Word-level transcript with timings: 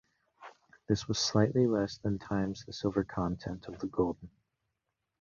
This 0.89 1.07
was 1.07 1.19
slightly 1.19 1.67
less 1.67 1.99
than 1.99 2.17
times 2.17 2.65
the 2.65 2.73
silver 2.73 3.03
content 3.03 3.67
of 3.67 3.77
the 3.77 3.85
Gulden. 3.87 4.31